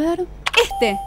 [0.00, 0.98] Este.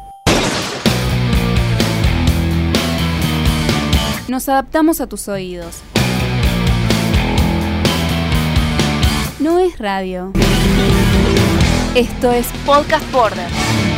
[4.27, 5.81] Nos adaptamos a tus oídos.
[9.39, 10.31] No es radio.
[11.95, 13.92] Esto es Podcast Border.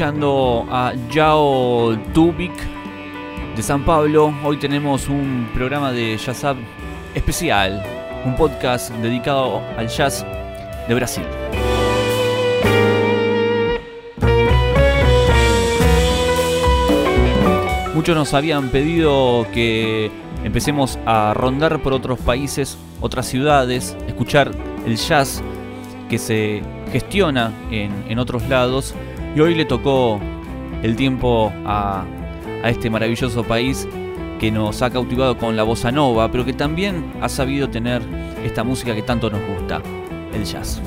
[0.00, 2.54] Escuchando a Yao Tubik
[3.54, 4.32] de San Pablo.
[4.42, 6.56] Hoy tenemos un programa de Jazz Up
[7.14, 7.84] especial,
[8.24, 10.24] un podcast dedicado al jazz
[10.88, 11.24] de Brasil.
[17.94, 20.10] Muchos nos habían pedido que
[20.44, 24.50] empecemos a rondar por otros países, otras ciudades, escuchar
[24.86, 25.42] el jazz
[26.08, 28.94] que se gestiona en, otros lados
[29.34, 30.20] y hoy le tocó
[30.82, 32.04] el tiempo a,
[32.64, 33.88] este maravilloso país
[34.38, 38.02] que nos ha cautivado con la bossa nova, pero que también ha sabido tener
[38.44, 39.80] esta música que tanto nos gusta,
[40.34, 40.82] el jazz.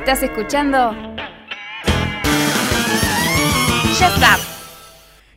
[0.00, 0.96] Estás escuchando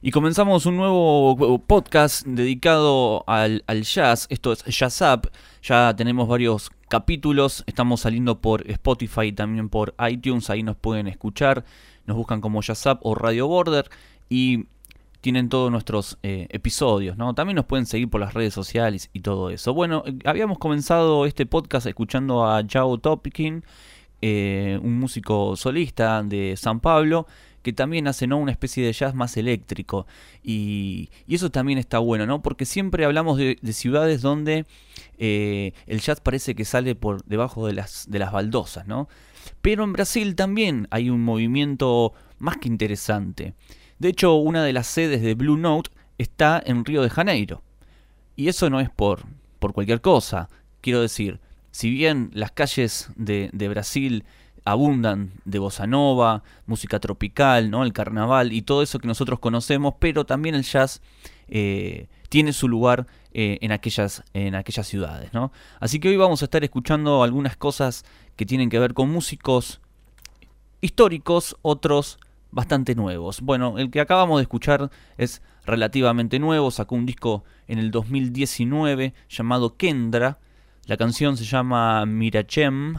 [0.02, 4.26] Y comenzamos un nuevo podcast dedicado al, jazz.
[4.30, 5.30] Esto es Jazz Up.
[5.64, 7.66] Ya tenemos varios capítulos.
[7.68, 10.50] Estamos saliendo por Spotify y también por iTunes.
[10.50, 11.66] Ahí nos pueden escuchar.
[12.06, 13.90] Nos buscan como Jazz Up o Radio Border.
[14.30, 14.68] Y
[15.24, 17.18] tienen todos nuestros eh, episodios.
[17.36, 19.74] También nos pueden seguir por las redes sociales y todo eso.
[19.74, 23.64] Bueno, eh, habíamos comenzado este podcast escuchando a Jao Topikin,
[24.26, 27.28] eh, un músico solista de San Pablo,
[27.62, 28.38] que también hace ¿no?
[28.38, 30.08] una especie de jazz más eléctrico.
[30.44, 32.42] Y, eso también está bueno, ¿no?
[32.42, 34.66] Porque siempre hablamos de, ciudades donde
[35.18, 39.08] el jazz parece que sale por debajo de las, de las baldosas, ¿no?
[39.62, 43.54] Pero en Brasil también hay un movimiento más que interesante.
[44.00, 47.64] De hecho, una de las sedes de Blue Note está en Río de Janeiro.
[48.36, 49.26] Y eso no es por,
[49.60, 50.50] por cualquier cosa.
[50.82, 51.40] Quiero decir,
[51.74, 54.26] si bien las calles de, Brasil
[54.64, 57.84] abundan de bossa nova, música tropical, ¿no?
[57.84, 61.02] el carnaval y todo eso que nosotros conocemos, pero también el jazz
[61.48, 65.34] eh, tiene su lugar eh, en, aquellas, en aquellas ciudades.
[65.34, 65.52] ¿no?
[65.80, 69.82] Así que hoy vamos a estar escuchando algunas cosas que tienen que ver con músicos
[70.80, 72.20] históricos, otros
[72.52, 73.42] bastante nuevos.
[73.42, 79.16] Bueno, el que acabamos de escuchar es relativamente nuevo, sacó un disco en el 2019
[79.28, 80.38] llamado Kendra,
[80.86, 82.98] la canción se llama Mirachem,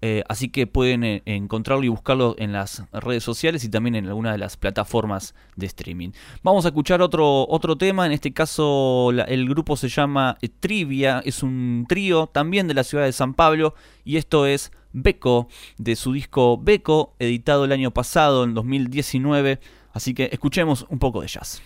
[0.00, 4.06] eh, así que pueden eh, encontrarlo y buscarlo en las redes sociales y también en
[4.06, 6.10] alguna de las plataformas de streaming.
[6.44, 11.42] Vamos a escuchar otro, otro tema, en este caso el grupo se llama Trivia, es
[11.42, 16.12] un trío también de la ciudad de San Pablo y esto es Beco, de su
[16.12, 19.60] disco Beco, editado el año pasado, en 2019.
[19.92, 21.60] Así que escuchemos un poco de jazz.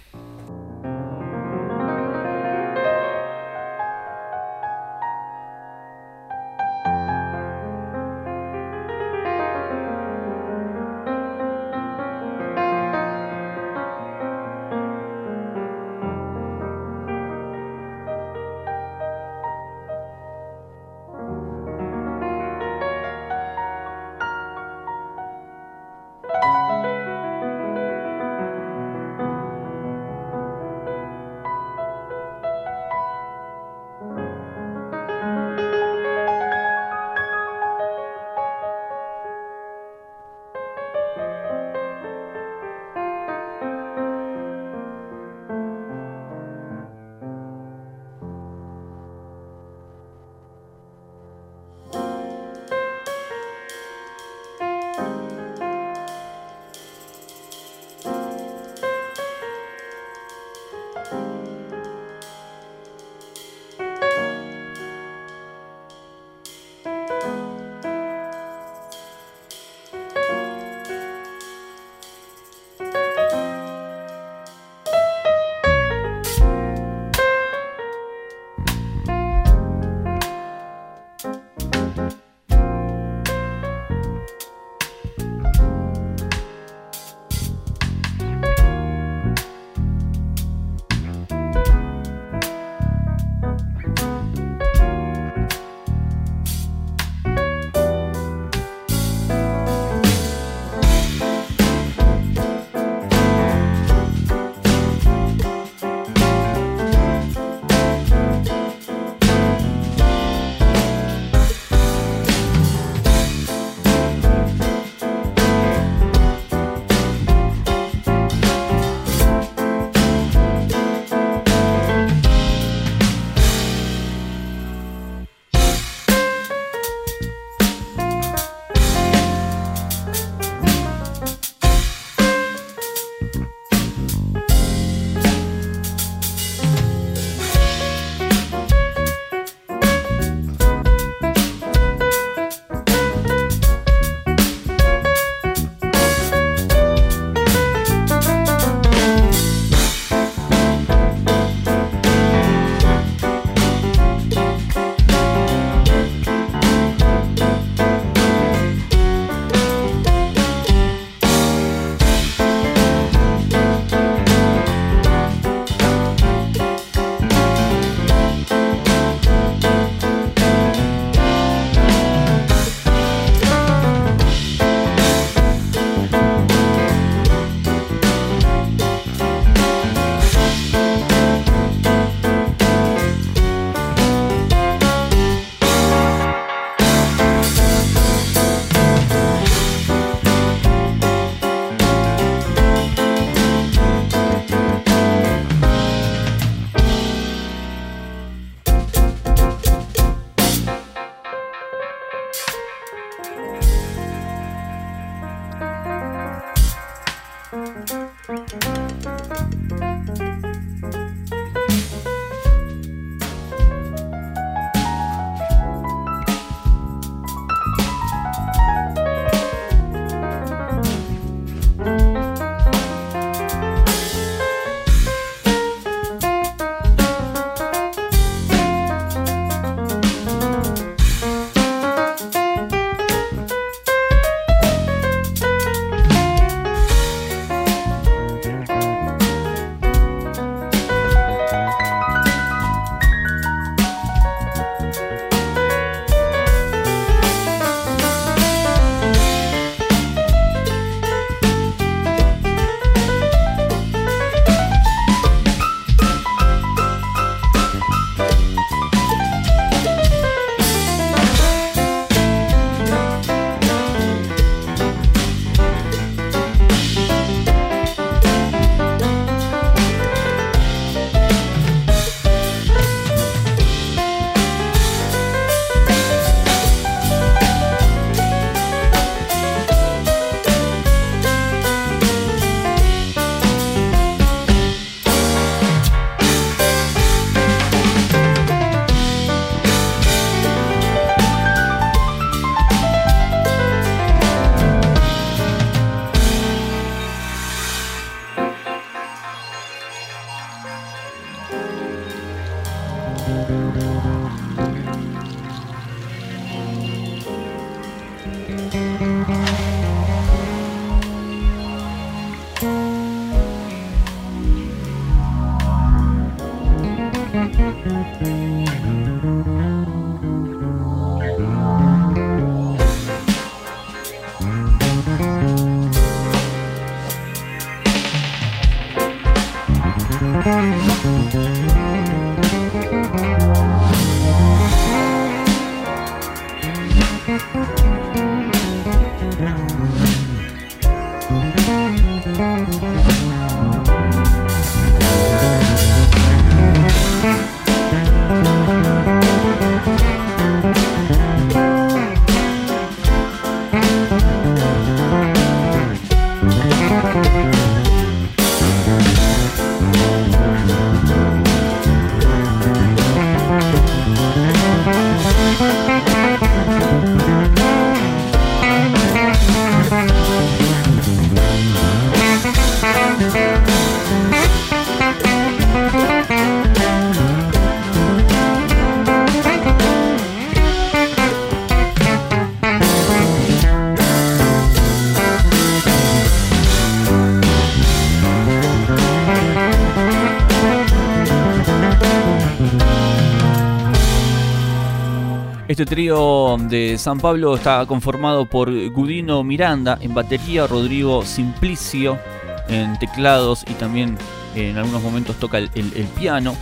[395.82, 402.20] Este trío de San Pablo está conformado por Gudino Miranda en batería, Rodrigo Simplicio
[402.68, 404.16] en teclados y también
[404.54, 405.68] en algunos momentos toca el,
[406.16, 406.54] piano,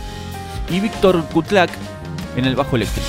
[0.71, 1.69] y Víctor Kutlak
[2.35, 3.07] en el bajo eléctrico.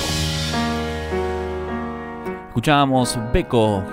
[2.49, 3.83] Escuchábamos Beco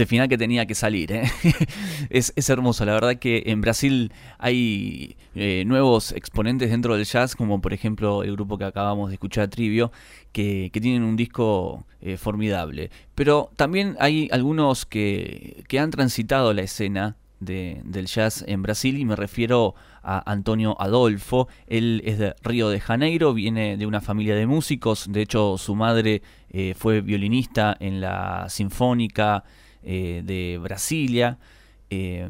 [0.00, 1.12] ese final que tenía que salir.
[1.12, 1.30] ¿eh?
[2.10, 7.60] es, hermoso, la verdad que en Brasil hay eh, nuevos exponentes dentro del jazz, como
[7.60, 9.92] por ejemplo el grupo que acabamos de escuchar, Trivio,
[10.32, 12.90] que, tienen un disco eh, formidable.
[13.14, 19.04] Pero también hay algunos que, que han transitado la escena del jazz en Brasil y
[19.06, 21.48] me refiero a Antonio Adolfo.
[21.66, 25.74] Él es de Río de Janeiro, viene de una familia de músicos, de hecho su
[25.74, 26.22] madre
[26.76, 29.44] fue violinista en la Sinfónica
[29.82, 31.38] eh, de Brasilia.
[31.90, 32.28] Eh,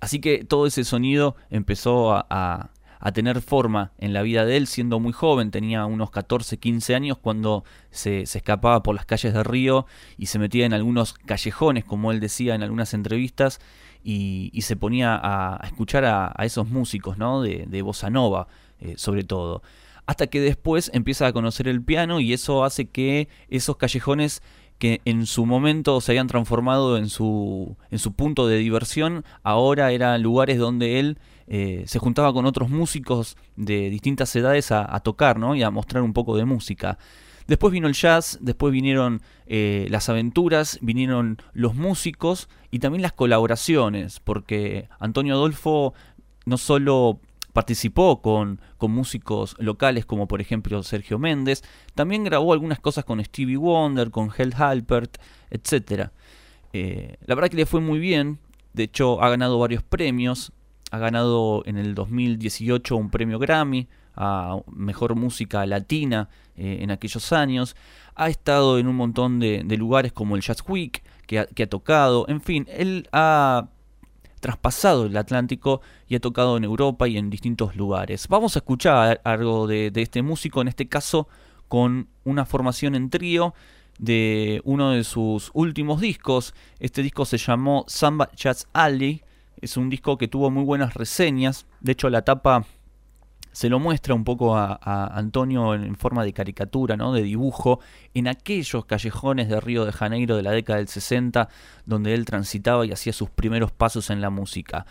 [0.00, 2.70] así que todo ese sonido empezó a,
[3.12, 7.18] tener forma en la vida de él siendo muy joven, tenía unos 14, 15 años
[7.18, 9.84] cuando se, escapaba por las calles de Río
[10.16, 13.60] y se metía en algunos callejones, como él decía en algunas entrevistas,
[14.02, 17.42] y, se ponía a, escuchar a, esos músicos ¿no?
[17.42, 18.48] de, de bossa nova,
[18.80, 19.62] eh, sobre todo
[20.06, 24.42] hasta que después empieza a conocer el piano y eso hace que esos callejones
[24.84, 29.92] que en su momento se habían transformado en su, en su punto de diversión, ahora
[29.92, 31.16] eran lugares donde él
[31.46, 35.54] eh, se juntaba con otros músicos de distintas edades a, tocar ¿no?
[35.54, 36.98] y a mostrar un poco de música.
[37.46, 43.14] Después vino el jazz, después vinieron eh, las aventuras, vinieron los músicos y también las
[43.14, 45.94] colaboraciones, porque Antonio Adolfo
[46.44, 47.20] no solo
[47.54, 51.62] Participó con, con, músicos locales como por ejemplo Sergio Méndez.
[51.94, 55.18] También grabó algunas cosas con Stevie Wonder, con Hell Halpert,
[55.50, 56.10] etc.
[56.72, 58.40] Eh, la verdad que le fue muy bien.
[58.72, 60.50] De hecho, ha ganado varios premios.
[60.90, 63.86] Ha ganado en el 2018 un premio Grammy
[64.16, 67.76] a Mejor Música Latina eh, en aquellos años.
[68.16, 72.26] Ha estado en un montón de, lugares como el Jazz Week que que ha tocado.
[72.26, 73.68] En fin, él ha
[74.44, 78.28] traspasado el Atlántico y ha tocado en Europa y en distintos lugares.
[78.28, 81.28] Vamos a escuchar algo de, este músico, en este caso
[81.66, 83.54] con una formación en trío
[83.98, 86.52] de uno de sus últimos discos.
[86.78, 89.22] Este disco se llamó Samba Jazz Alley.
[89.62, 91.64] Es un disco que tuvo muy buenas reseñas.
[91.80, 92.66] De hecho, la tapa
[93.54, 94.78] se lo muestra un poco a,
[95.16, 97.12] Antonio en, forma de caricatura, ¿no?
[97.12, 97.78] de dibujo,
[98.12, 101.48] en aquellos callejones de Río de Janeiro de la década del 60,
[101.86, 104.86] donde él transitaba y hacía sus primeros pasos en la música.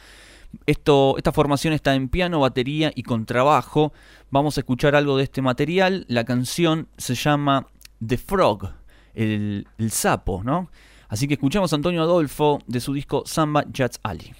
[0.66, 3.92] Esto, esta formación está en piano, batería y contrabajo.
[4.32, 6.06] Vamos a escuchar algo de este material.
[6.08, 7.68] La canción se llama
[8.06, 8.70] The Frog,
[9.14, 10.70] el, sapo, ¿no?
[11.10, 14.34] Así que escuchamos a Antonio Adolfo de su disco Samba Jazz Ali.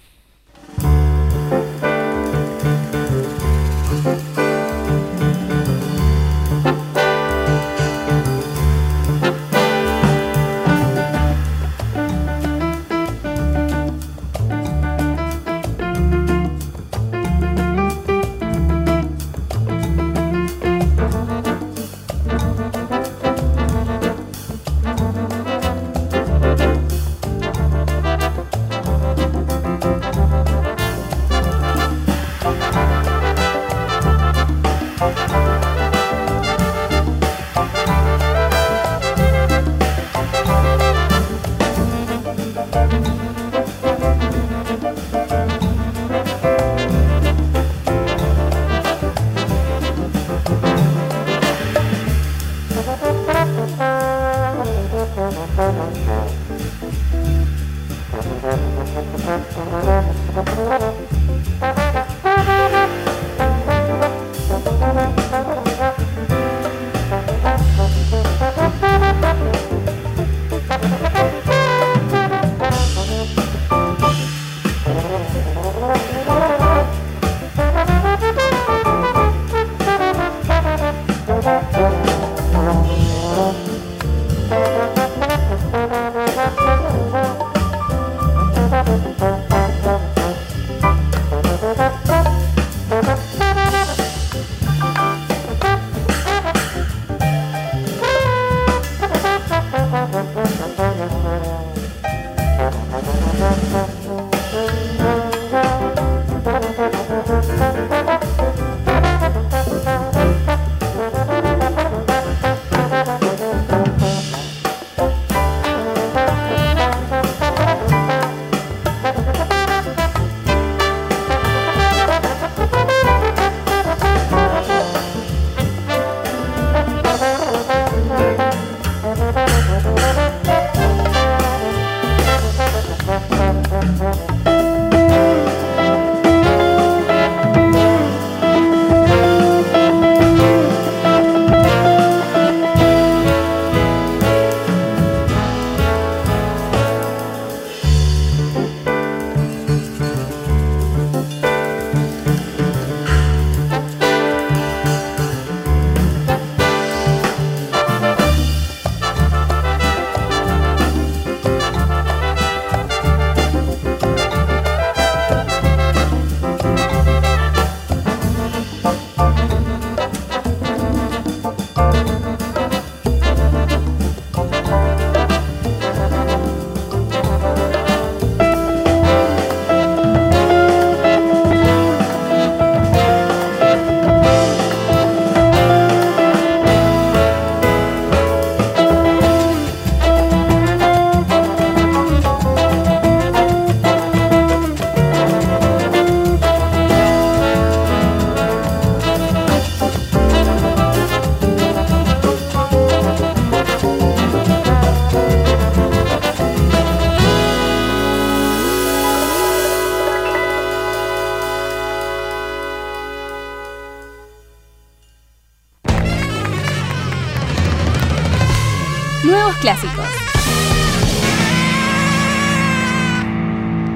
[219.64, 220.06] Clásicos.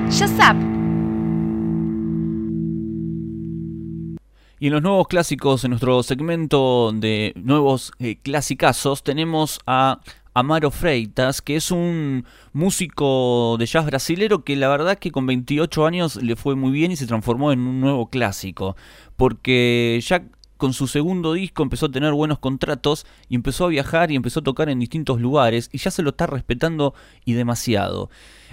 [0.09, 0.57] Shazap.
[4.61, 10.00] Y en los nuevos clásicos, en nuestro segmento de nuevos eh, clasicazos, tenemos a
[10.33, 15.85] Amaro Freitas, que es un músico de jazz brasilero que la verdad que con 28
[15.85, 18.74] años le fue muy bien y se transformó en un nuevo clásico.
[19.16, 20.24] Porque ya
[20.59, 24.40] con su segundo disco empezó a tener buenos contratos y empezó a viajar y empezó
[24.40, 26.94] a tocar en distintos lugares y ya se lo está respetando
[27.25, 28.11] y demasiado.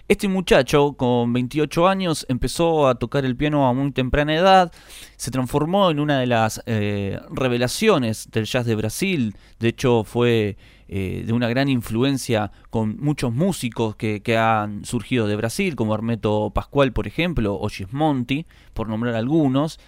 [0.08, 4.72] Este muchacho con 28 años empezó a tocar el piano a muy temprana edad,
[5.18, 10.58] se transformó en una de las eh, revelaciones del jazz de Brasil, de hecho fue
[10.88, 15.96] eh, de una gran influencia con muchos músicos que, que, han surgido de Brasil, como
[15.96, 19.80] Hermeto Pascual por ejemplo, o Gismonti, por nombrar algunos.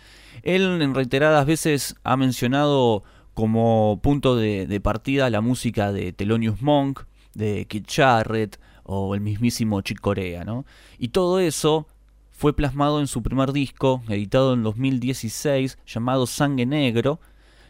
[0.44, 7.04] Él en reiteradas veces ha mencionado como punto de, partida la música de Thelonious Monk,
[7.34, 10.66] de Kid Jarrett, o el mismísimo Chick Corea, ¿no?
[10.98, 11.88] Y todo eso
[12.32, 17.20] fue plasmado en su primer disco, editado en 2016, llamado Sangue Negro,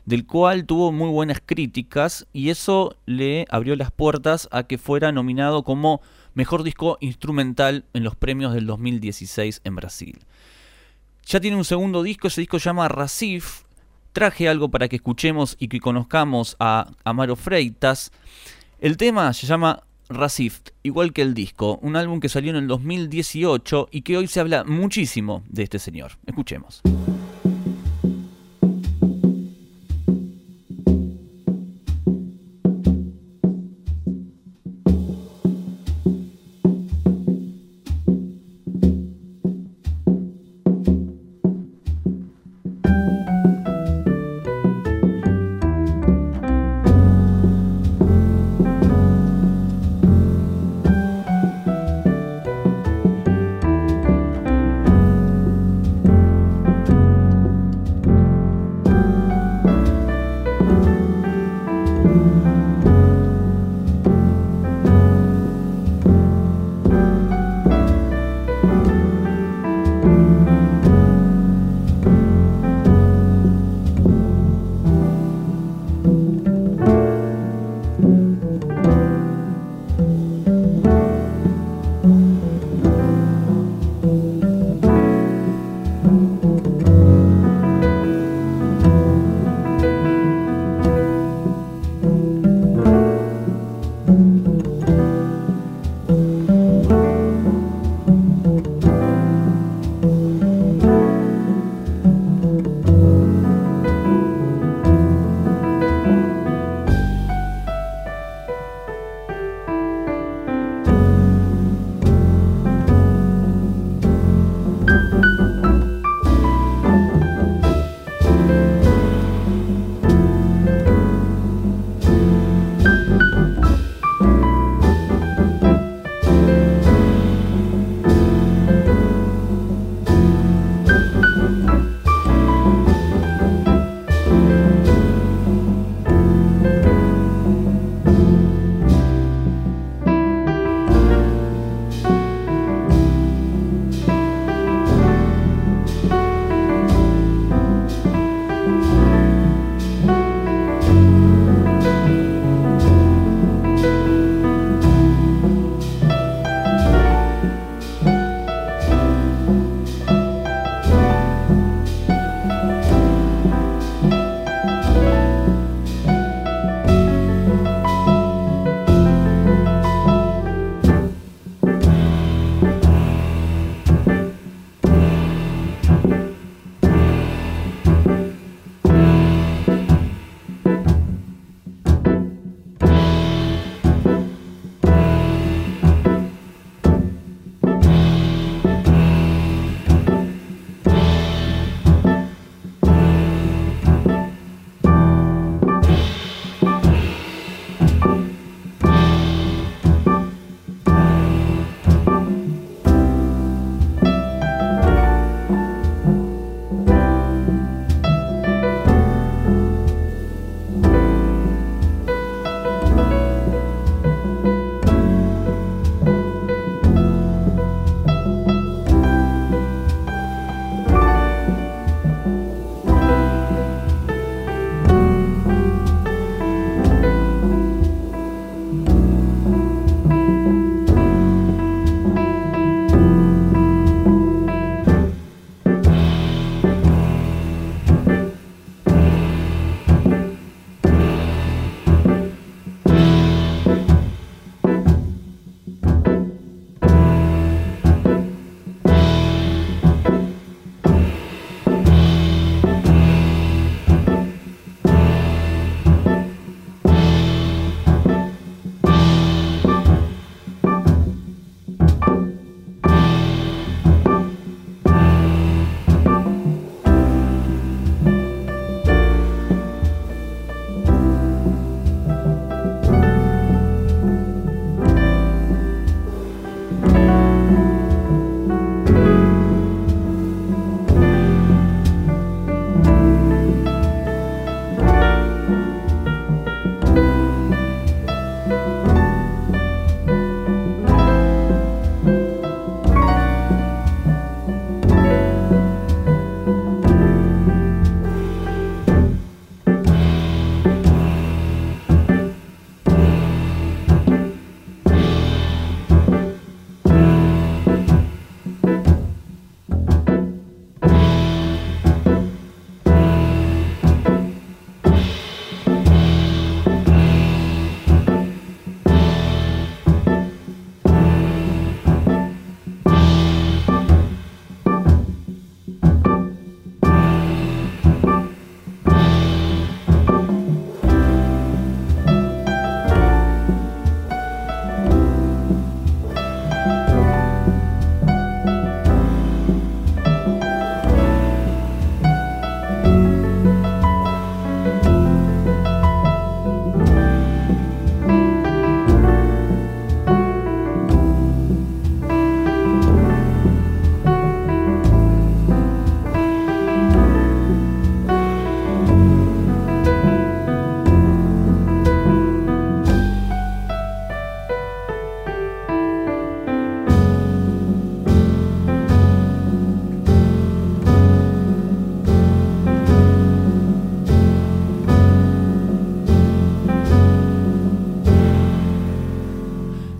[0.06, 5.12] del cual tuvo muy buenas críticas y eso le abrió las puertas a que fuera
[5.12, 6.02] nominado como
[6.34, 10.20] mejor disco instrumental en los premios del 2016 en Brasil.
[11.28, 13.63] Ya tiene un segundo disco, ese disco se llama Racif.
[14.13, 18.13] Traje algo para que escuchemos y que conozcamos a Amaro Freitas.
[18.80, 22.68] El tema se llama Racif, igual que el disco, un álbum que salió en el
[22.68, 26.13] 2018 y que hoy se habla muchísimo de este señor.
[26.26, 26.82] Escuchemos.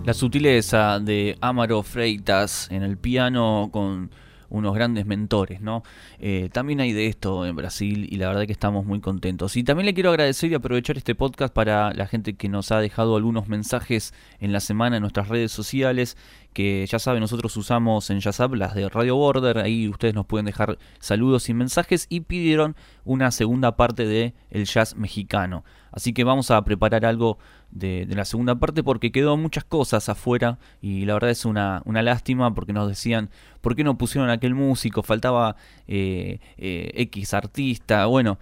[0.08, 4.10] La sutileza de Amaro Freitas en el piano con
[4.48, 5.82] unos grandes mentores, ¿no?
[6.18, 9.54] Eh, también hay de esto en Brasil y la verdad que estamos muy contentos.
[9.58, 12.80] Y también le quiero agradecer y aprovechar este podcast para la gente que nos ha
[12.80, 16.16] dejado algunos mensajes en la semana en nuestras redes sociales,
[16.54, 20.46] que ya saben, nosotros usamos en Yazap las de Radio Border, ahí ustedes nos pueden
[20.46, 25.64] dejar saludos y mensajes y pidieron una segunda parte de El Jazz Mexicano.
[25.92, 27.38] Así que vamos a preparar algo
[27.70, 32.02] de, la segunda parte porque quedó muchas cosas afuera y la verdad es una, una
[32.02, 35.02] lástima porque nos decían, ¿por qué no pusieron aquel músico?
[35.02, 38.06] Faltaba eh, eh, X artista.
[38.06, 38.38] Bueno,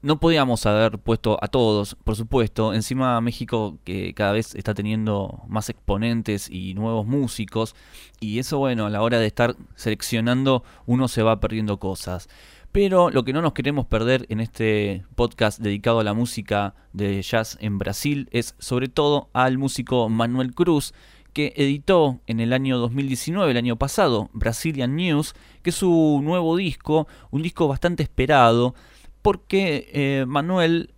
[0.00, 2.72] no podíamos haber puesto a todos, por supuesto.
[2.72, 7.74] Encima México que cada vez está teniendo más exponentes y nuevos músicos.
[8.20, 12.28] Y eso, bueno, a la hora de estar seleccionando uno se va perdiendo cosas.
[12.72, 17.22] Pero lo que no nos queremos perder en este podcast dedicado a la música de
[17.22, 20.92] jazz en Brasil es sobre todo al músico Manuel Cruz,
[21.32, 26.56] que editó en el año 2019, el año pasado, Brazilian News, que es su nuevo
[26.56, 28.74] disco, un disco bastante esperado,
[29.22, 30.92] porque eh, Manuel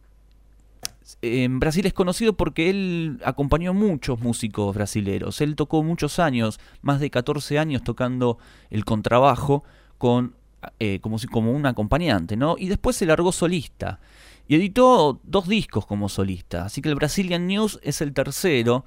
[1.23, 5.41] en Brasil es conocido porque él acompañó a muchos músicos brasileros.
[5.41, 8.39] Él tocó muchos años, más de 14 años tocando
[8.71, 9.65] el contrabajo
[9.99, 10.35] con
[10.79, 12.57] eh, como, como un acompañante, ¿no?
[12.59, 14.01] Y después se largó solista.
[14.49, 16.65] Y editó dos discos como solista.
[16.65, 18.85] Así que el Brazilian News es el tercero.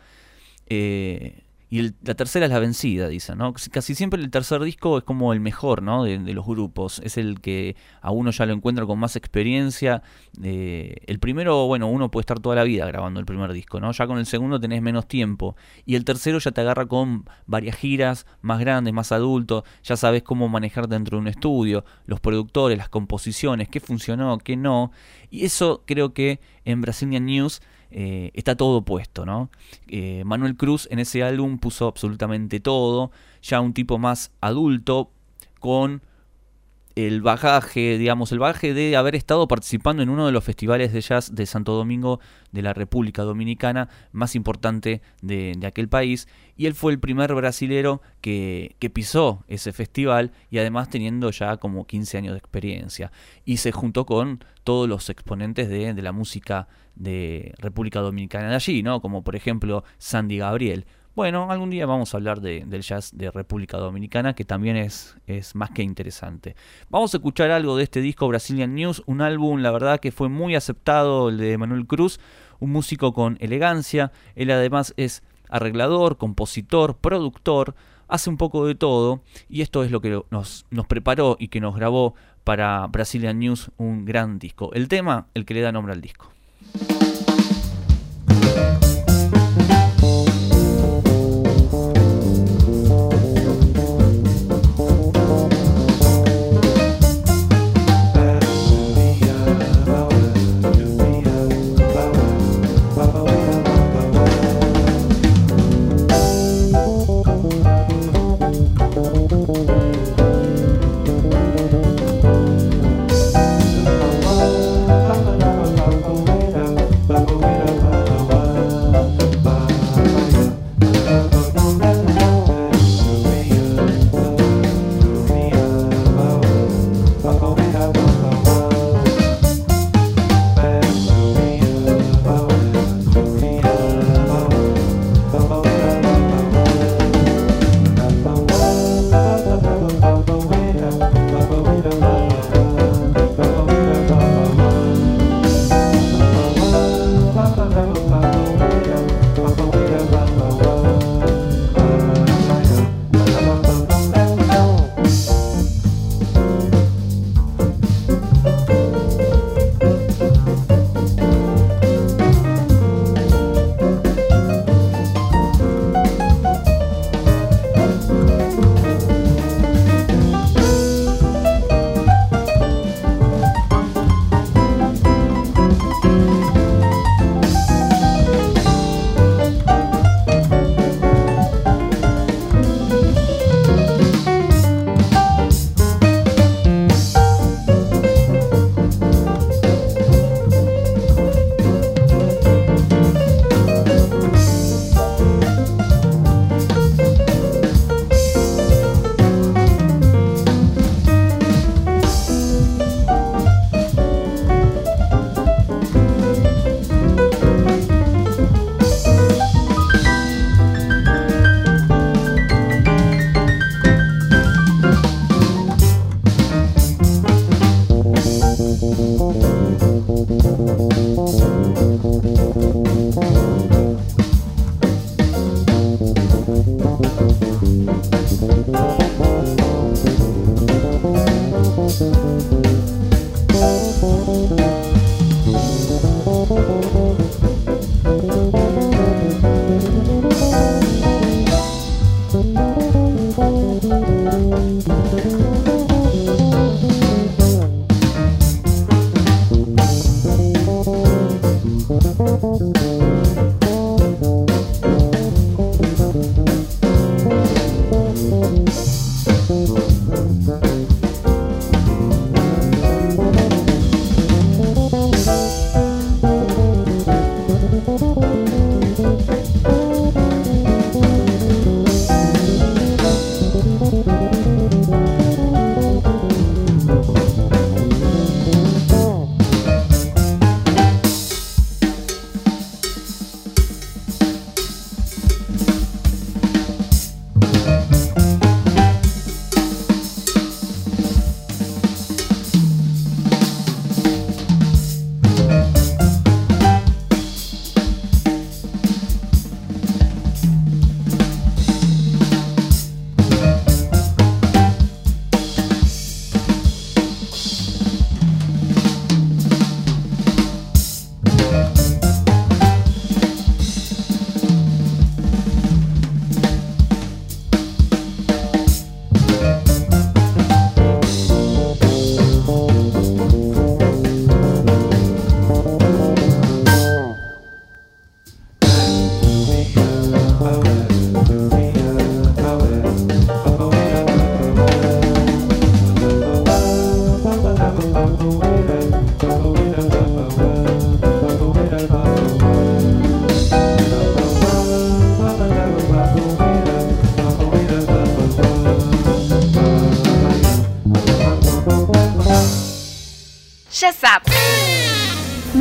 [0.68, 3.52] Eh, y la tercera es la vencida, dicen, ¿no?
[3.52, 6.04] Casi siempre el tercer disco es como el mejor, ¿no?
[6.04, 7.02] De, los grupos.
[7.04, 10.04] Es el que a uno ya lo encuentra con más experiencia.
[10.44, 13.92] Eh, el primero, bueno, uno puede estar toda la vida grabando el primer disco, ¿no?
[13.92, 15.56] Ya con el segundo tenés menos tiempo.
[15.84, 19.64] Y el tercero ya te agarra con varias giras más grandes, más adultos.
[19.84, 24.56] Ya sabes cómo manejar dentro de un estudio, los productores, las composiciones, qué funcionó, qué
[24.56, 24.92] no.
[25.32, 27.64] Y eso creo que en Brazilian News
[27.96, 29.52] eh, está todo puesto, ¿no?
[29.88, 33.12] Eh, Manuel Cruz en ese álbum puso absolutamente todo,
[33.44, 35.12] ya un tipo más adulto,
[35.60, 36.02] con
[36.96, 41.02] el bagaje, digamos, el bagaje de haber estado participando en uno de los festivales de
[41.02, 42.20] jazz de Santo Domingo
[42.52, 46.28] de la República Dominicana más importante de, aquel país.
[46.56, 51.58] Y él fue el primer brasilero que, que, pisó ese festival y además teniendo ya
[51.58, 53.12] como 15 años de experiencia.
[53.44, 58.56] Y se juntó con todos los exponentes de, de la música de República Dominicana de
[58.56, 59.02] allí, ¿no?
[59.02, 60.86] Como por ejemplo Sandy Gabriel.
[61.16, 65.54] Bueno, algún día vamos a hablar del jazz de República Dominicana, que también es, es
[65.54, 66.56] más que interesante.
[66.90, 70.28] Vamos a escuchar algo de este disco Brazilian News, un álbum, la verdad, que fue
[70.28, 72.20] muy aceptado, el de Manuel Cruz,
[72.60, 74.12] un músico con elegancia.
[74.36, 77.76] Él además es arreglador, compositor, productor,
[78.08, 81.62] hace un poco de todo, y esto es lo que nos, nos preparó y que
[81.62, 84.72] nos grabó para Brazilian News un gran disco.
[84.74, 86.32] El tema, el que le da nombre al disco.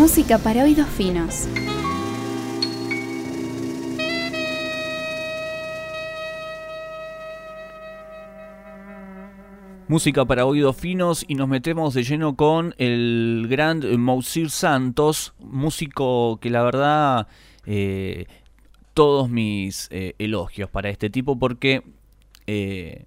[0.03, 1.47] Música para oídos finos.
[9.87, 16.41] Música para oídos finos y nos metemos de lleno con el gran Mousir Santos, músico
[16.41, 17.29] que la verdad
[17.65, 18.27] eh,
[18.95, 21.85] todos mis eh, elogios para este tipo porque
[22.49, 23.05] eh,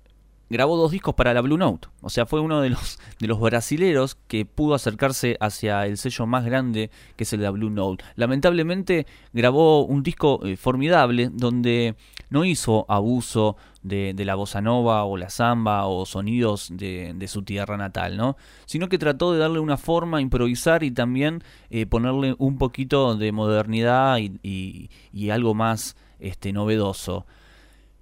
[0.49, 1.87] grabó dos discos para la Blue Note.
[2.01, 6.25] O sea, fue uno de los, de los brasileros que pudo acercarse hacia el sello
[6.25, 8.03] más grande que es el de la Blue Note.
[8.15, 11.95] Lamentablemente grabó un disco eh, formidable donde
[12.29, 17.77] no hizo abuso de, la bossa nova o la samba o sonidos de, su tierra
[17.77, 18.35] natal, ¿no?
[18.65, 23.31] Sino que trató de darle una forma, improvisar y también eh, ponerle un poquito de
[23.31, 27.25] modernidad y, y algo más este, novedoso.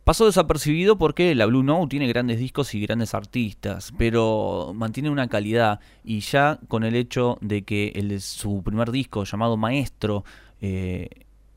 [0.03, 5.29] Pasó desapercibido porque la Blue Note tiene grandes discos y grandes artistas, pero mantiene una
[5.29, 10.25] calidad y ya con el hecho de que el, su primer disco llamado Maestro
[10.59, 11.07] eh,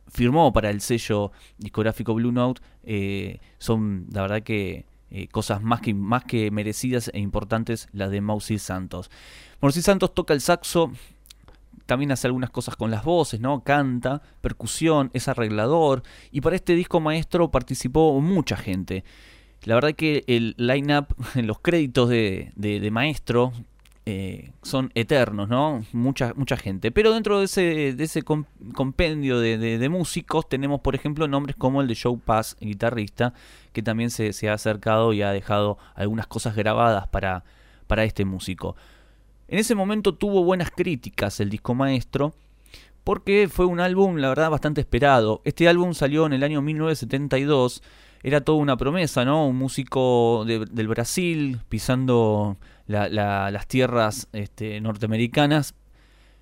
[0.06, 5.80] firmó para el sello discográfico Blue Note, eh, son la verdad que eh, cosas más
[5.80, 9.10] que, más que merecidas e importantes las de Mousy Santos.
[9.60, 10.92] Mousy Santos toca el saxo
[11.86, 13.62] también hace algunas cosas con las voces, ¿no?
[13.62, 16.02] Canta, percusión, es arreglador.
[16.32, 19.04] Y para este disco maestro participó mucha gente.
[19.64, 21.06] La verdad que el line-up,
[21.36, 23.52] los créditos de, de, maestro
[24.04, 25.84] eh, son eternos, ¿no?
[25.92, 26.90] Mucha, mucha gente.
[26.90, 31.80] Pero dentro de ese, de ese compendio de, de, músicos tenemos, por ejemplo, nombres como
[31.80, 33.32] el de Joe Pass, guitarrista,
[33.72, 37.44] que también se, se ha acercado y ha dejado algunas cosas grabadas para,
[37.86, 38.76] para este músico.
[39.48, 42.34] En ese momento tuvo buenas críticas el disco maestro,
[43.04, 45.40] porque fue un álbum, la verdad, bastante esperado.
[45.44, 47.82] Este álbum salió en el año 1972,
[48.24, 49.46] era toda una promesa, ¿no?
[49.46, 52.56] Un músico del Brasil pisando
[52.88, 55.74] las tierras este, norteamericanas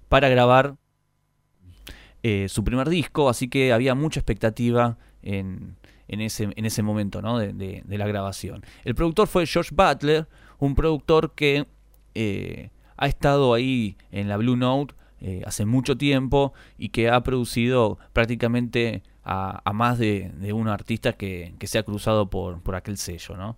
[0.09, 0.77] para grabar
[2.23, 5.77] eh, su primer disco, así que había mucha expectativa en,
[6.09, 7.39] ese, en ese, momento ¿no?
[7.39, 8.65] de, la grabación.
[8.85, 10.27] El productor fue George Butler,
[10.59, 11.67] un productor que
[12.15, 17.23] eh, ha estado ahí en la Blue Note eh, hace mucho tiempo y que ha
[17.23, 23.37] producido prácticamente a, más de, un artista que, se ha cruzado por, por aquel sello.
[23.37, 23.57] ¿no?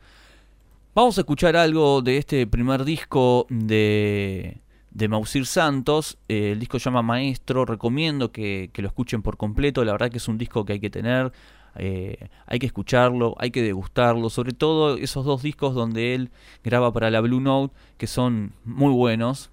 [0.94, 4.60] Vamos a escuchar algo de este primer disco de,
[4.92, 6.18] de Mausir Santos.
[6.28, 7.64] Eh, el disco se llama Maestro.
[7.64, 9.84] Recomiendo que, que, lo escuchen por completo.
[9.84, 11.32] La verdad que es un disco que hay que tener.
[11.78, 16.30] Eh, hay que escucharlo, hay que degustarlo, sobre todo esos dos discos donde él
[16.64, 19.50] graba para la Blue Note, que son muy buenos.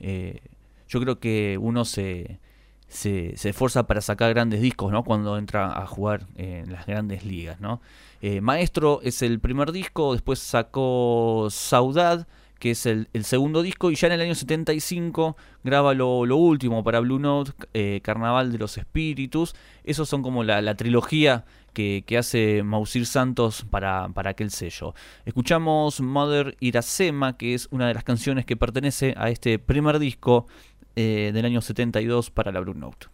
[0.00, 0.40] Eh,
[0.88, 2.38] yo creo que uno se,
[2.88, 5.04] se, esfuerza para sacar grandes discos, ¿no?
[5.04, 7.80] Cuando entra a jugar en las grandes ligas, ¿no?
[8.22, 12.26] Eh, Maestro es el primer disco, después sacó Saudad,
[12.60, 17.00] que es el, segundo disco, y ya en el año 75 graba lo, último para
[17.00, 19.54] Blue Note, eh, Carnaval de los Espíritus.
[19.82, 24.94] Esos son como la, trilogía que, hace Mausir Santos para, para, aquel sello.
[25.24, 30.46] Escuchamos Mother Iracema, que es una de las canciones que pertenece a este primer disco
[30.96, 33.06] eh, del año 72 para la Blue Note.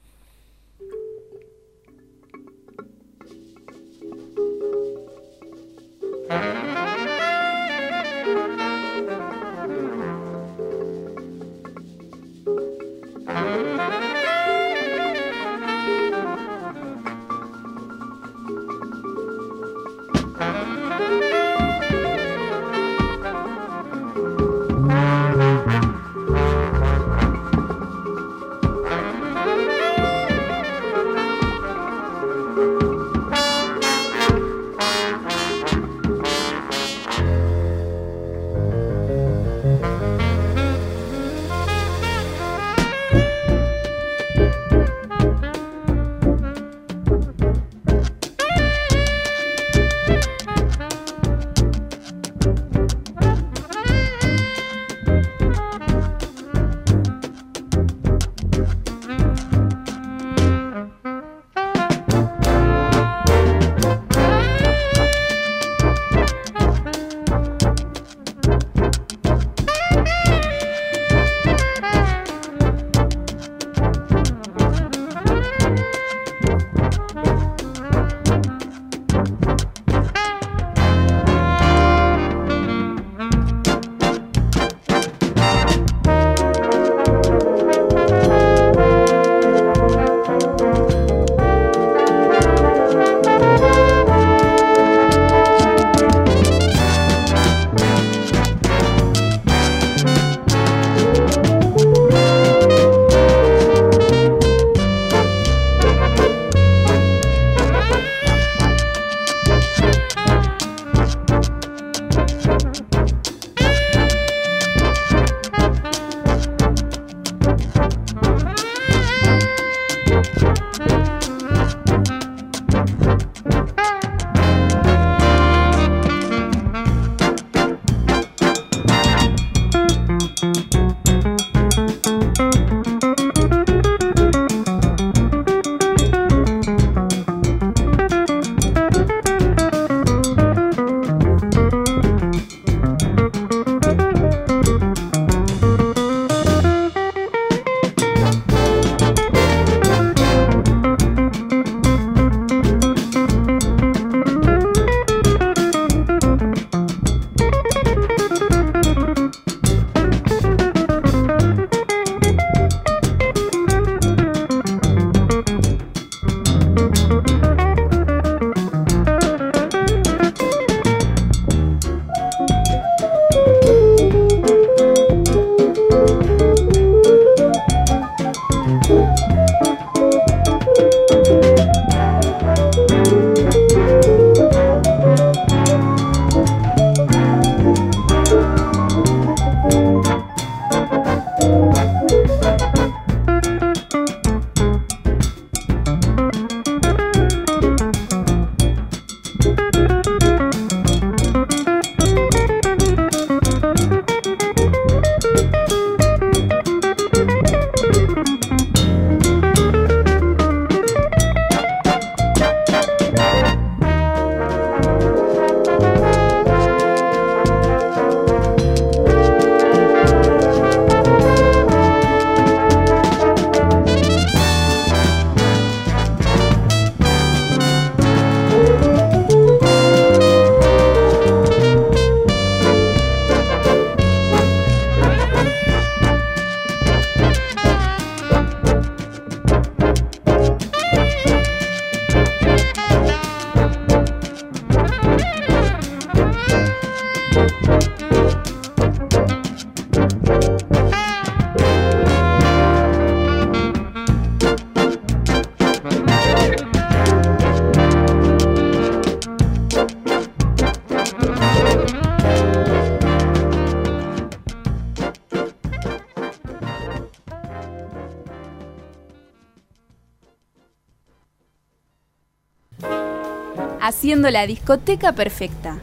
[274.07, 275.81] Haciendo la discoteca perfecta.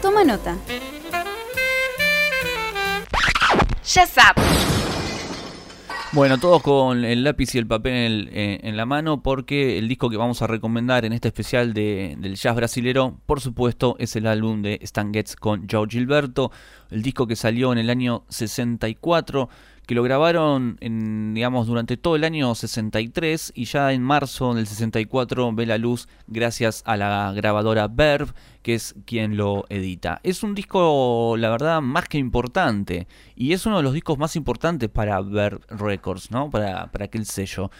[0.00, 0.56] Toma nota.
[3.84, 4.06] Ya
[6.12, 10.08] Bueno, todos con el lápiz y el papel eh, en, la mano porque el disco
[10.08, 14.62] que vamos a recomendar en este especial del jazz brasilero, por supuesto, es el álbum
[14.62, 16.50] de Stan Getz con Joe Gilberto,
[16.90, 19.50] el disco que salió en el año 64
[19.88, 24.66] que lo grabaron en, digamos, durante todo el año 63 y ya en marzo del
[24.66, 30.20] 64 ve la luz gracias a la grabadora Verve, que es quien lo edita.
[30.24, 34.36] Es un disco, la verdad, más que importante y es uno de los discos más
[34.36, 36.50] importantes para Verve Records, ¿no?
[36.50, 37.70] Para, para aquel sello.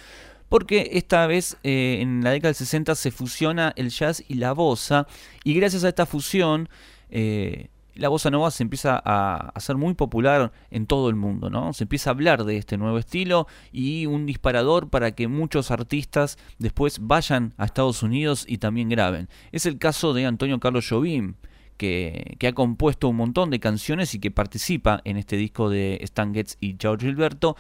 [0.49, 4.53] Porque esta vez eh, en la década del 60 se fusiona el jazz y la
[4.53, 5.07] bossa
[5.45, 6.71] y gracias a esta fusión...
[7.11, 7.69] Eh,
[7.99, 11.73] la bossa nova se empieza a hacer muy popular en todo el mundo, ¿no?
[11.73, 16.39] Se empieza a hablar de este nuevo estilo y un disparador para que muchos artistas
[16.59, 19.29] después vayan a Estados Unidos y también graben.
[19.51, 21.35] Es el caso de Antonio Carlos Jobim,
[21.77, 25.99] que, que, ha compuesto un montón de canciones y que participa en este disco de
[26.03, 27.57] Stan Getz y George Gilberto.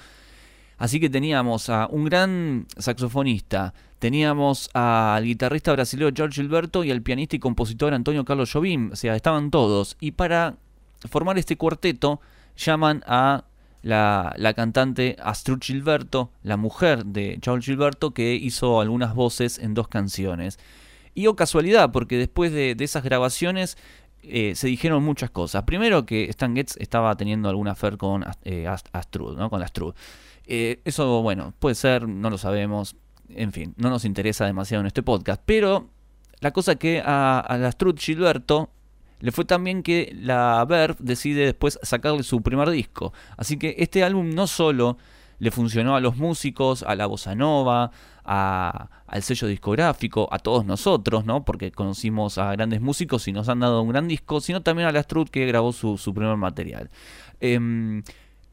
[0.79, 7.03] Así que teníamos a un gran saxofonista, teníamos al guitarrista brasileño George Gilberto y al
[7.03, 9.97] pianista y compositor Antonio Carlos Jobim, o sea, estaban todos.
[10.01, 10.57] Y para
[11.11, 12.21] formar este cuarteto
[12.57, 13.45] llaman a
[13.83, 19.89] la, cantante Astrud Gilberto, la mujer de George Gilberto, que hizo algunas voces en dos
[19.89, 20.59] canciones.
[21.15, 23.77] Y o oh casualidad, porque después de, esas grabaciones
[24.23, 25.65] eh, se dijeron muchas cosas.
[25.65, 29.51] Primero que Stan Getz estaba teniendo alguna affair con eh, Astrud, ¿no?
[29.51, 29.95] Con Astrud.
[30.51, 32.97] Eh, eso, bueno, puede ser, no lo sabemos.
[33.29, 35.43] En fin, no nos interesa demasiado en este podcast.
[35.45, 35.91] Pero
[36.41, 38.71] la cosa que a, a la Gilberto
[39.21, 43.13] le fue tan bien que la Verve decide después sacarle su primer disco.
[43.37, 44.97] Así que este álbum no solo
[45.39, 47.91] le funcionó a los músicos, a la bossa nova,
[48.25, 51.45] al sello discográfico, a todos nosotros, ¿no?
[51.45, 54.93] Porque conocimos a grandes músicos y nos han dado un gran disco, sino también a
[54.93, 56.91] la Strut que grabó su, su primer material.
[57.41, 58.03] Em,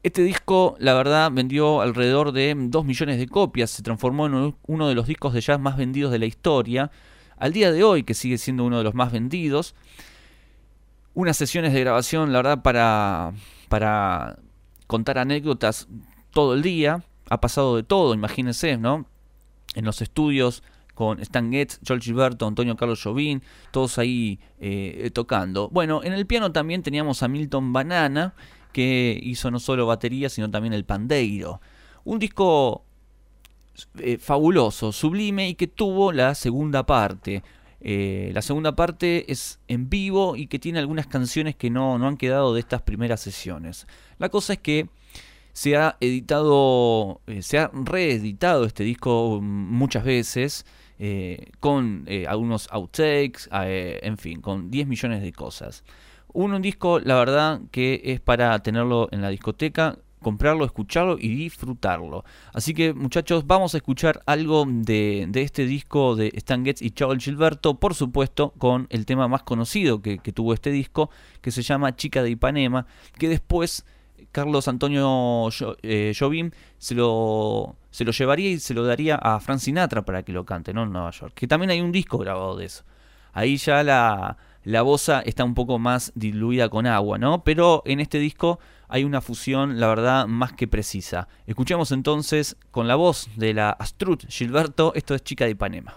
[0.06, 4.88] este disco, la verdad, vendió alrededor de 2 millones de copias, se transformó en uno
[4.88, 6.92] de los discos de jazz más vendidos de la historia.
[7.36, 9.74] Al día de hoy, que sigue siendo uno de los más vendidos.
[11.12, 13.32] Unas sesiones de grabación, la verdad, para,
[13.68, 14.38] para
[14.86, 15.88] contar anécdotas
[16.30, 17.02] todo el día.
[17.28, 19.06] Ha pasado de todo, imagínense, ¿no?
[19.74, 20.62] En los estudios
[20.94, 23.40] con Stan Getz, George Gilberto, Antonio Carlos Jobim,
[23.72, 25.68] todos ahí eh, tocando.
[25.68, 28.34] Bueno, en el piano también teníamos a Milton Banana,
[28.76, 31.62] que hizo no solo batería, sino también el pandeiro.
[32.04, 32.84] Un disco
[34.00, 37.42] eh, fabuloso, sublime y que tuvo la segunda parte.
[37.80, 42.06] Eh, la segunda parte es en vivo y que tiene algunas canciones que no, no
[42.06, 43.86] han quedado de estas primeras sesiones.
[44.18, 44.90] La cosa es que
[45.54, 50.66] se ha editado, eh, se ha reeditado este disco muchas veces.
[51.60, 55.82] con algunos outtakes, en fin, con 10 millones de cosas.
[56.36, 62.26] Un, disco, la verdad, que es para tenerlo en la discoteca, comprarlo, escucharlo y disfrutarlo.
[62.52, 67.24] Así que muchachos, vamos a escuchar algo de, este disco de Stan Getz y Charles
[67.24, 71.08] Gilberto, por supuesto con el tema más conocido que, tuvo este disco,
[71.40, 72.86] que se llama Chica de Ipanema,
[73.18, 73.86] que después
[74.30, 75.48] Carlos Antonio
[75.82, 80.22] eh, Jobim se lo, se lo llevaría y se lo daría a Frank Sinatra para
[80.22, 80.82] que lo cante, ¿no?
[80.82, 81.32] En Nueva York.
[81.34, 82.84] Que también hay un disco grabado de eso.
[83.32, 84.36] Ahí ya la,
[84.66, 87.44] la bosa está un poco más diluida con agua, ¿no?
[87.44, 88.58] Pero en este disco
[88.88, 91.28] hay una fusión, la verdad, más que precisa.
[91.46, 95.94] Escuchemos entonces con la voz de la Astrud Gilberto, esto es Chica de Ipanema.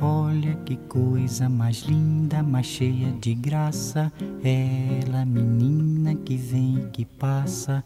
[0.00, 4.10] Olha que coisa mais linda, mais cheia de graça.
[4.42, 7.84] Ela, menina que vem e que passa.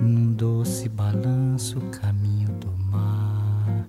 [0.00, 3.86] Num doce balanço caminho do mar.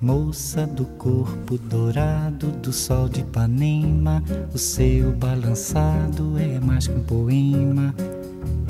[0.00, 4.22] Moça do corpo dourado do sol de Ipanema,
[4.52, 7.94] o seu balançado é mais que um poema,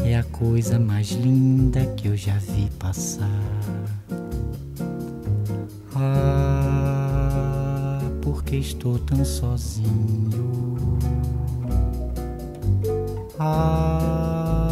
[0.05, 3.29] é a coisa mais linda que eu já vi passar.
[5.97, 7.05] Ah,
[8.23, 10.99] porque estou tão sozinho.
[13.39, 14.64] Ah,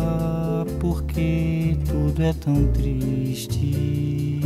[0.82, 4.40] porque tudo é tão triste.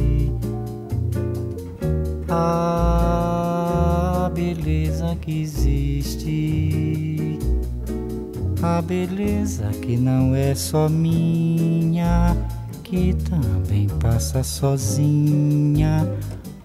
[2.28, 7.38] A beleza que existe,
[8.62, 12.36] a beleza que não é só minha,
[12.84, 16.06] que também passa sozinha.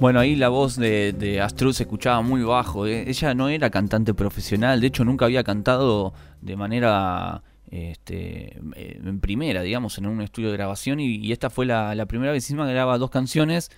[0.00, 2.86] Bueno, ahí la voz de, de Astrud se escuchaba muy bajo.
[2.86, 3.04] ¿eh?
[3.08, 9.18] Ella no era cantante profesional, de hecho nunca había cantado de manera este, eh, en
[9.18, 11.00] primera, digamos, en un estudio de grabación.
[11.00, 13.72] Y, esta fue la, primera vez que graba dos canciones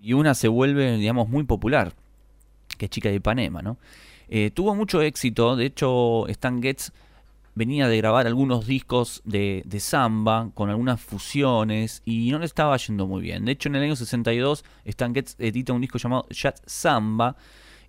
[0.00, 1.92] y una se vuelve, digamos, muy popular,
[2.76, 3.78] que es Chica de Ipanema, ¿no?
[4.28, 6.92] Eh, tuvo mucho éxito, de hecho Stan Getz
[7.58, 13.08] venía de grabar algunos discos de, samba con algunas fusiones y no le estaba yendo
[13.08, 13.44] muy bien.
[13.44, 17.36] De hecho, en el año 62 Stan Getz edita un disco llamado Jazz Samba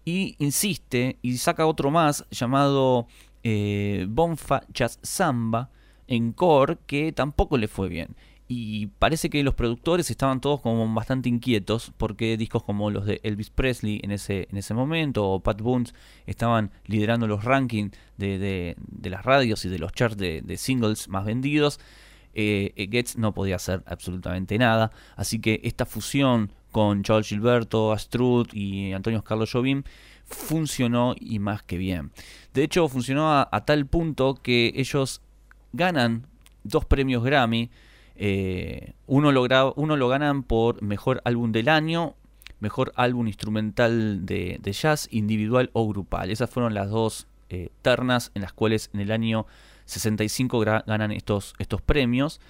[0.03, 3.05] y insiste y saca otro más llamado
[3.43, 5.70] eh, Bonfa Jazz Samba
[6.07, 8.15] en core que tampoco le fue bien.
[8.52, 13.22] Y parece que los productores estaban todos como bastante inquietos porque discos como los de
[13.22, 15.86] Elvis Presley en ese, en ese momento o Pat Boone
[16.26, 21.80] estaban liderando los rankings de, las radios y de los charts de, singles más vendidos.
[22.34, 27.91] Eh, eh, Getz no podía hacer absolutamente nada, así que esta fusión con Charles Gilberto,
[27.91, 29.84] Astrud y Antonio Carlos Jobim
[30.26, 32.12] funcionó y más que bien.
[32.56, 35.22] De hecho, funcionó a tal punto que ellos
[35.72, 36.26] ganan
[36.64, 37.70] dos premios Grammy
[38.22, 42.15] eh, uno, lo uno lo ganan por mejor álbum del año,
[42.59, 46.30] mejor álbum instrumental de, jazz, individual o grupal.
[46.30, 49.47] Esas fueron las dos eh, ternas en las cuales en el año
[49.86, 52.41] 65 ganan estos, estos premios.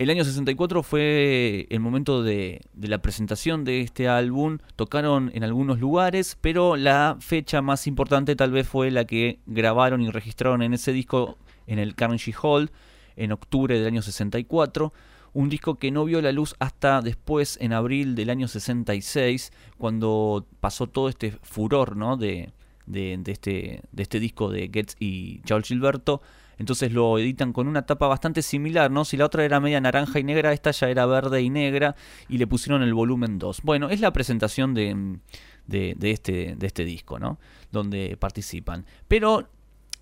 [0.00, 4.58] El año 64 fue el momento de, de, la presentación de este álbum.
[4.74, 10.00] Tocaron en algunos lugares, pero la fecha más importante tal vez fue la que grabaron
[10.00, 11.38] y registraron en ese disco
[11.68, 12.72] en el Carnegie Hall
[13.16, 14.92] en octubre del año 64,
[15.32, 20.46] un disco que no vio la luz hasta después, en abril del año 66, cuando
[20.60, 22.16] pasó todo este furor ¿no?
[22.16, 22.52] de,
[22.86, 26.20] de, este, de este disco de Getz y Charles Gilberto.
[26.58, 29.06] Entonces lo editan con una tapa bastante similar, ¿no?
[29.06, 31.96] Si la otra era media naranja y negra, esta ya era verde y negra
[32.28, 33.62] y le pusieron el volumen 2.
[33.62, 35.18] Bueno, es la presentación de,
[35.66, 37.38] de, este, de este disco, ¿no?
[37.72, 38.84] Donde participan.
[39.08, 39.48] Pero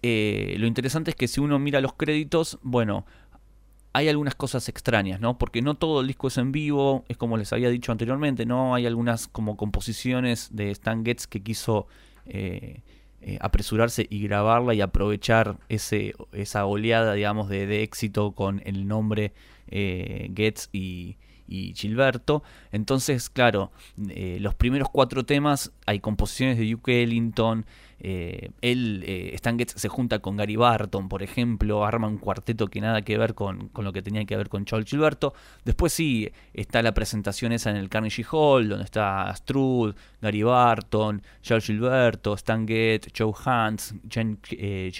[0.02, 3.06] eh, lo interesante es que si uno mira los créditos, bueno,
[3.92, 5.38] hay algunas cosas extrañas, ¿no?
[5.38, 8.74] Porque no todo el disco es en vivo, es como les había dicho anteriormente, ¿no?
[8.74, 11.88] Hay algunas como composiciones de Stan Getz que quiso
[12.26, 12.82] eh,
[13.20, 19.32] eh, apresurarse y grabarla y aprovechar ese, esa oleada, digamos, de, éxito con el nombre
[19.70, 21.16] Getz y,
[21.48, 22.42] y Gilberto.
[22.72, 27.64] Entonces, claro, los primeros cuatro temas hay composiciones de Duke Ellington,
[28.00, 29.36] eh, él, eh,
[29.74, 33.70] se junta con Gary Barton, por ejemplo, arma un cuarteto que nada que ver con,
[33.74, 35.34] lo que tenía que ver con Charles Gilberto.
[35.64, 41.22] Después sí, está la presentación esa en el Carnegie Hall, donde está Astrud, Gary Barton,
[41.42, 44.92] Charles Gilberto, Stan Getz, Joe Hans, Jen eh,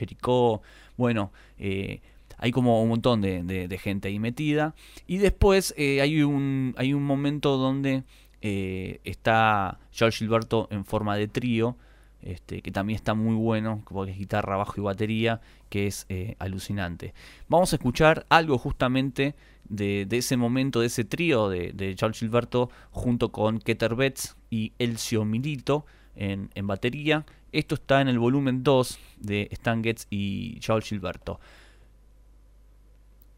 [0.97, 2.01] bueno, eh,
[2.39, 4.75] hay como un montón de, gente ahí metida.
[5.07, 8.05] Y después hay, un, hay un momento donde
[8.41, 11.77] está Charles Gilberto en forma de trío,
[12.23, 16.35] este, que también está muy bueno, porque es guitarra, bajo y batería, que es eh,
[16.39, 17.15] alucinante.
[17.49, 19.35] Vamos a escuchar algo justamente
[19.69, 25.25] de, ese momento, de ese trío de, Charles Gilberto, junto con Keter Betts y Elcio
[25.25, 25.87] Milito
[26.17, 27.25] en, batería.
[27.53, 31.39] Esto está en el volumen 2 de Stan Getz y Charles Gilberto.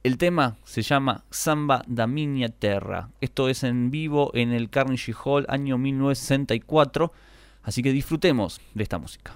[0.02, 3.10] El tema se llama Samba da Minha Terra.
[3.20, 7.12] Esto es en vivo en el Carnegie Hall, año 1964.
[7.62, 9.34] Así que disfrutemos de esta música.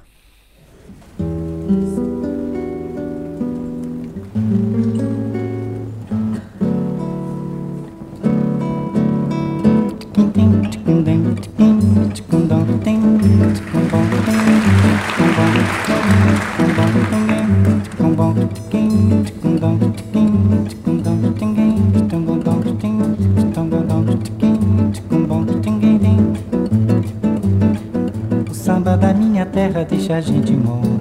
[30.07, 30.94] Deixa a gente mole.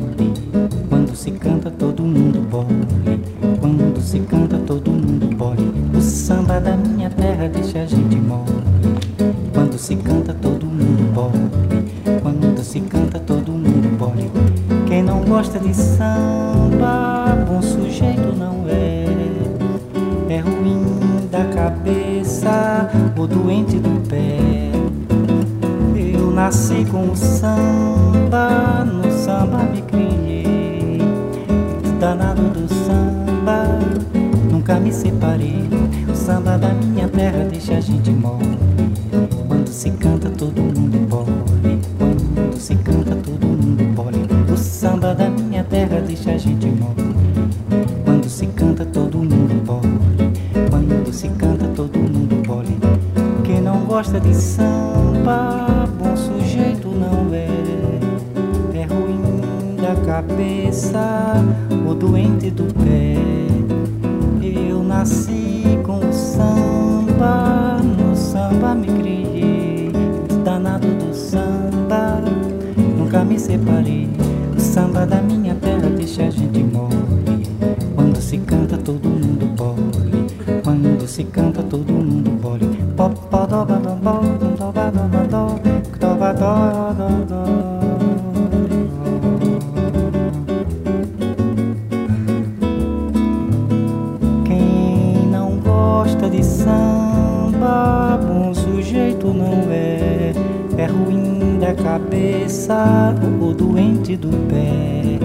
[99.44, 100.34] não é.
[100.78, 105.20] É ruim da cabeça, o doente do pé.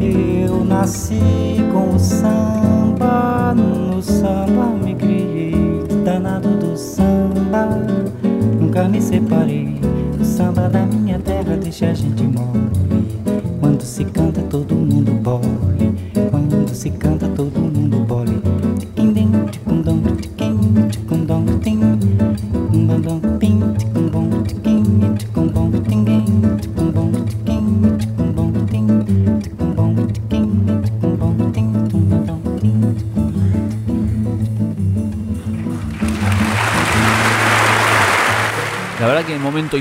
[0.00, 1.20] Eu nasci
[1.72, 7.68] com o samba, no samba me criei, danado do samba,
[8.60, 9.80] nunca me separei.
[10.20, 12.65] O samba da minha terra deixa a gente morrer.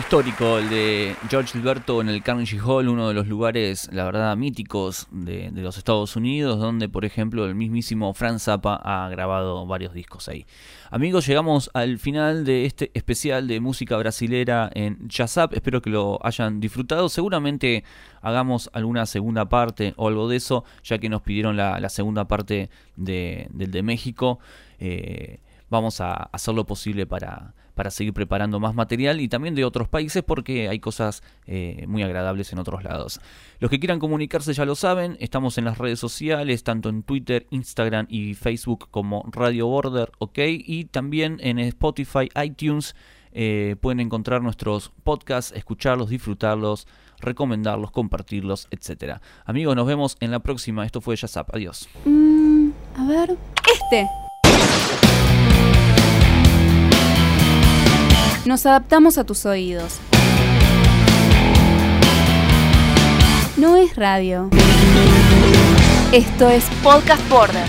[0.05, 4.37] Histórico, el de George Gilberto en el Carnegie Hall, uno de los lugares, la verdad,
[4.37, 9.95] míticos de, los Estados Unidos, donde, por ejemplo, el mismísimo Franz Zappa ha grabado varios
[9.95, 10.45] discos ahí.
[10.91, 15.53] Amigos, llegamos al final de este especial de música brasilera en Jazzap.
[15.53, 17.09] Espero que lo hayan disfrutado.
[17.09, 17.83] Seguramente
[18.21, 22.27] hagamos alguna segunda parte o algo de eso, ya que nos pidieron la, la segunda
[22.27, 24.37] parte de, del de México.
[24.77, 25.39] Eh,
[25.71, 29.87] vamos a hacer lo posible para, para seguir preparando más material y también de otros
[29.87, 33.19] países porque hay cosas eh, muy agradables en otros lados.
[33.59, 37.45] Los que quieran comunicarse ya lo saben, estamos en las redes sociales, tanto en Twitter,
[37.51, 42.95] Instagram y Facebook como Radio Border, ok, y también en Spotify, iTunes.
[43.37, 46.87] eh, pueden encontrar nuestros podcasts, escucharlos, disfrutarlos,
[47.19, 49.19] recomendarlos, compartirlos, etc.
[49.43, 50.85] Amigos, nos vemos en la próxima.
[50.85, 51.53] Esto fue Yazap.
[51.53, 51.89] Adiós.
[52.05, 53.37] Mm, a ver.
[53.73, 54.07] Este.
[58.45, 59.97] Nos adaptamos a tus oídos.
[63.57, 64.51] No es radio.
[66.11, 67.65] Esto es Podcast Border.